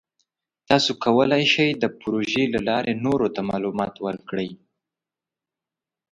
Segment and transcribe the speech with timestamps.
[0.69, 4.49] تاسو کولی شئ د پروژې له لارې نورو ته معلومات ورکړئ.